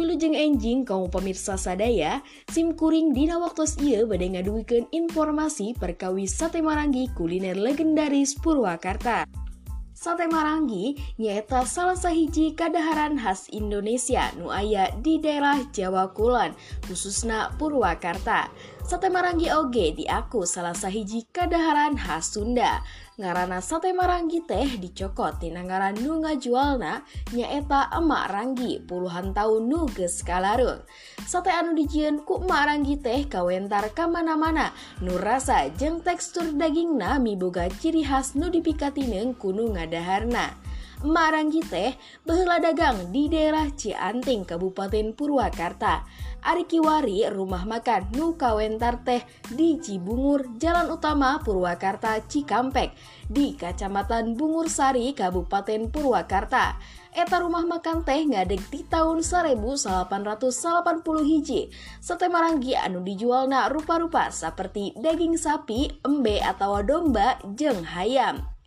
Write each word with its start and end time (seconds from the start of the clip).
Wilujeng 0.00 0.32
enjing 0.32 0.88
kaum 0.88 1.12
pemirsa 1.12 1.60
sadaya, 1.60 2.24
sim 2.48 2.72
kuring 2.72 3.12
dina 3.12 3.36
waktos 3.36 3.76
ieu 3.84 4.08
bade 4.08 4.32
ngaduikeun 4.32 4.88
informasi 4.96 5.76
perkawis 5.76 6.32
sate 6.32 6.64
marangi 6.64 7.12
kuliner 7.12 7.52
legendaris 7.52 8.32
Purwakarta. 8.40 9.28
Sate 10.00 10.24
Marangi 10.32 10.96
nyaeta 11.20 11.68
salah 11.68 11.92
sahiji 11.92 12.56
kadaharan 12.56 13.20
khas 13.20 13.52
Indonesia 13.52 14.32
nu 14.40 14.48
aya 14.48 14.88
di 15.04 15.20
daerah 15.20 15.60
Jawa 15.76 16.16
Kulon, 16.16 16.56
khususna 16.88 17.52
Purwakarta. 17.60 18.48
Sate 18.80 19.12
Marangi 19.12 19.52
oge 19.52 19.92
diaku 19.92 20.48
salah 20.48 20.72
sahiji 20.72 21.28
kadaharan 21.28 22.00
khas 22.00 22.32
Sunda. 22.32 22.80
Ngarana 23.20 23.60
sate 23.60 23.92
Marangi 23.92 24.40
teh 24.48 24.80
dicokot 24.80 25.44
tina 25.44 25.60
ngaran 25.60 26.00
nu 26.00 26.24
ngajualna 26.24 27.04
nyaeta 27.36 27.92
emak 27.92 28.24
Ranggi 28.32 28.80
puluhan 28.80 29.36
tahun 29.36 29.68
nu 29.68 29.84
geus 29.92 30.24
kalarung. 30.24 30.80
Sate 31.28 31.52
anu 31.52 31.76
dijieun 31.76 32.24
ku 32.24 32.40
emak 32.40 32.62
Ranggi 32.72 32.96
teh 32.96 33.28
kawentar 33.28 33.92
kamana-mana 33.92 34.72
nu 35.04 35.20
rasa 35.20 35.68
jeung 35.76 36.00
tekstur 36.00 36.56
dagingna 36.56 37.20
miboga 37.20 37.68
ciri 37.68 38.00
khas 38.00 38.32
nu 38.32 38.48
dipikatineung 38.48 39.36
kunu 39.36 39.76
ngadaharna. 39.76 40.69
Emak 41.00 41.32
Ranggi 41.32 41.64
teh 41.64 41.96
baheula 42.28 42.60
dagang 42.60 43.08
di 43.08 43.32
daerah 43.32 43.72
Cianting, 43.72 44.44
Kabupaten 44.44 45.16
Purwakarta. 45.16 46.04
Ari 46.44 46.68
Kiwari 46.68 47.24
rumah 47.24 47.64
makan 47.64 48.12
nu 48.12 48.36
kawentar 48.36 49.00
teh 49.00 49.24
di 49.48 49.80
Cibungur, 49.80 50.60
Jalan 50.60 50.92
Utama 50.92 51.40
Purwakarta 51.40 52.20
Cikampek 52.28 52.92
di 53.32 53.56
Kecamatan 53.56 54.36
Bungur 54.36 54.68
Sari, 54.68 55.16
Kabupaten 55.16 55.88
Purwakarta. 55.88 56.76
Eta 57.16 57.40
rumah 57.40 57.64
makan 57.64 58.04
teh 58.04 58.20
ngadeg 58.20 58.60
di 58.68 58.84
tahun 58.84 59.24
1880 59.24 60.12
hiji. 61.24 61.72
Sate 61.96 62.28
Marangi 62.28 62.76
anu 62.76 63.00
dijualna 63.00 63.72
rupa-rupa 63.72 64.28
seperti 64.28 64.92
daging 65.00 65.40
sapi, 65.40 66.04
embe 66.04 66.44
atau 66.44 66.84
domba, 66.84 67.40
jeng 67.56 67.88
hayam. 67.88 68.59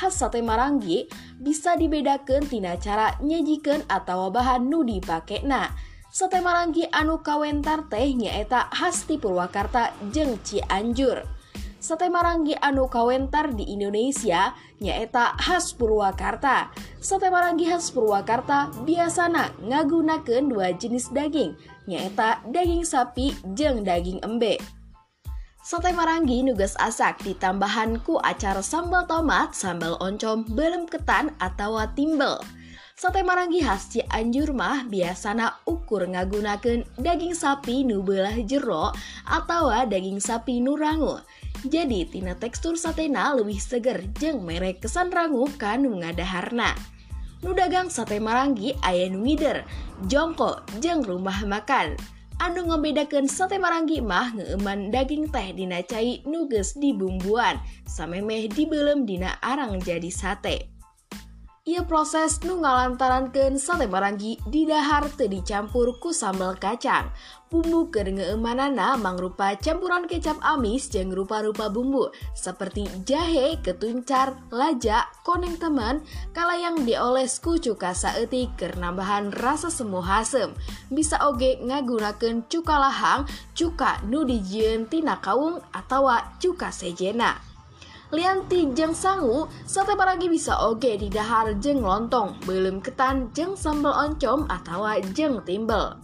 Khas 0.00 0.16
sate 0.16 0.40
Marangi 0.40 1.04
bisa 1.36 1.76
dibedakan 1.76 2.48
tina 2.48 2.72
cara 2.80 3.20
nyajikan 3.20 3.84
atau 3.84 4.32
bahan 4.32 4.64
nu 4.64 4.80
dipakena. 4.80 5.76
Sate 6.08 6.40
Marangi 6.40 6.88
anu 6.88 7.20
kawentar 7.20 7.84
teh 7.92 8.16
nyaeta 8.16 8.72
khas 8.72 9.04
di 9.04 9.20
Purwakarta 9.20 9.92
jeung 10.08 10.40
Cianjur. 10.40 11.28
Sate 11.76 12.08
Marangi 12.08 12.56
anu 12.56 12.88
kawentar 12.88 13.52
di 13.52 13.76
Indonesia 13.76 14.56
nyaeta 14.80 15.36
khas 15.36 15.76
Purwakarta. 15.76 16.72
Sate 16.96 17.28
Marangi 17.28 17.68
khas 17.68 17.92
Purwakarta 17.92 18.72
biasana 18.88 19.52
ngagunakeun 19.60 20.48
dua 20.48 20.72
jenis 20.80 21.12
daging, 21.12 21.52
nyaeta 21.84 22.40
daging 22.48 22.88
sapi 22.88 23.36
jeung 23.52 23.84
daging 23.84 24.24
embe. 24.24 24.79
Sate 25.60 25.92
Marangi 25.92 26.40
nugas 26.40 26.72
asak 26.80 27.20
ditambahan 27.20 28.00
ku 28.00 28.16
acar 28.16 28.56
sambal 28.64 29.04
tomat, 29.04 29.52
sambal 29.52 29.92
oncom, 30.00 30.40
belem 30.56 30.88
ketan 30.88 31.36
atau 31.36 31.76
timbel. 31.92 32.40
Sate 32.96 33.20
Marangi 33.20 33.60
khas 33.60 33.92
Cianjur 33.92 34.56
mah 34.56 34.88
biasana 34.88 35.60
ukur 35.68 36.08
ngagunakeun 36.08 36.88
daging 36.96 37.36
sapi 37.36 37.84
nu 37.84 38.00
belah 38.00 38.40
jero 38.40 38.88
atau 39.28 39.68
daging 39.84 40.16
sapi 40.16 40.64
nu 40.64 40.80
rangu. 40.80 41.20
Jadi 41.68 42.08
tina 42.08 42.32
tekstur 42.40 42.80
satena 42.80 43.36
lebih 43.36 43.60
seger 43.60 44.00
jeung 44.16 44.40
merek 44.48 44.80
kesan 44.80 45.12
rangu 45.12 45.44
kanu 45.60 45.92
ngadaharna. 46.00 46.72
Nu 47.44 47.52
dagang 47.52 47.92
sate 47.92 48.16
Marangi 48.16 48.80
aya 48.80 49.12
nu 49.12 49.28
ngider, 49.28 49.68
jongko 50.08 50.64
jeung 50.80 51.04
rumah 51.04 51.44
makan. 51.44 52.00
Anu 52.40 52.72
ngebedakeun 52.72 53.28
sate 53.28 53.60
Marangi 53.60 54.00
mah 54.00 54.32
ngeuman 54.32 54.88
daging 54.88 55.28
teh 55.28 55.52
dina 55.52 55.84
cai 55.84 56.24
nuges 56.24 56.72
di 56.72 56.96
bumbuan, 56.96 57.60
samemeh 57.84 58.48
dibelem 58.48 59.04
dina 59.04 59.36
arang 59.44 59.76
jadi 59.76 60.08
sate. 60.08 60.69
Ia 61.68 61.84
proses 61.84 62.40
nu 62.40 62.56
ngalantarankeun 62.64 63.60
sate 63.60 63.84
Marangi 63.84 64.40
di 64.48 64.64
dahar 64.64 65.12
dicampur 65.12 65.92
ku 66.00 66.08
sambal 66.08 66.56
kacang. 66.56 67.12
Bumbu 67.52 67.92
keur 67.92 68.08
ngeumanana 68.08 68.96
mangrupa 68.96 69.52
campuran 69.60 70.08
kecap 70.08 70.40
amis 70.40 70.88
jeung 70.88 71.12
rupa-rupa 71.12 71.68
bumbu 71.68 72.08
seperti 72.32 72.88
jahe, 73.04 73.60
ketuncar, 73.60 74.40
lajak, 74.48 75.04
koneng 75.20 75.60
teman, 75.60 76.00
kalayang 76.32 76.88
dioles 76.88 77.36
ku 77.44 77.60
cuka 77.60 77.92
saeutik 77.92 78.56
keur 78.56 78.80
nambahan 78.80 79.28
rasa 79.28 79.68
semu 79.68 80.00
hasem. 80.00 80.56
Bisa 80.88 81.20
oge 81.28 81.60
ngagunakeun 81.60 82.48
cuka 82.48 82.80
lahang, 82.80 83.28
cuka 83.52 84.00
nu 84.08 84.24
tina 84.88 85.20
kaung 85.20 85.60
atawa 85.76 86.24
cuka 86.40 86.72
sejena. 86.72 87.49
Lianti 88.10 88.74
jeung 88.74 88.90
sangu, 88.90 89.46
sate 89.62 89.94
Marangi 89.94 90.26
bisa 90.26 90.58
di 90.82 91.06
dahar 91.06 91.54
jeung 91.62 91.78
lontong, 91.78 92.42
belum 92.42 92.82
ketan 92.82 93.30
jeung 93.30 93.54
sambal 93.54 93.94
oncom 93.94 94.50
atawa 94.50 94.98
jeung 95.14 95.38
timbel. 95.46 95.94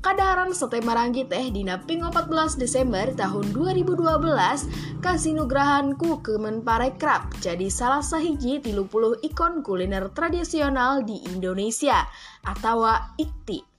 Kadaharan 0.00 0.56
sate 0.56 0.80
Marangi 0.80 1.28
teh 1.28 1.52
dina 1.52 1.84
ping 1.84 2.00
14 2.00 2.56
Desember 2.56 3.12
tahun 3.12 3.52
2012 3.52 5.04
kasinugrahan 5.04 6.00
ku 6.00 6.24
Kemenparekraf 6.24 7.44
jadi 7.44 7.68
salah 7.68 8.00
sahiji 8.00 8.64
30 8.64 8.88
ikon 9.28 9.60
kuliner 9.60 10.08
tradisional 10.16 11.04
di 11.04 11.20
Indonesia 11.28 12.08
atau 12.40 12.88
IKTI. 13.20 13.77